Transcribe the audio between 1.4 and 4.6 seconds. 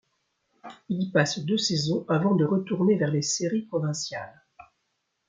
deux saisons avant de retourner vers les séries provinciales.